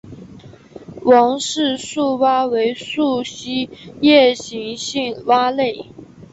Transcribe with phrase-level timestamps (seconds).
[1.03, 3.69] 王氏树蛙为树栖
[4.01, 5.85] 夜行性蛙类。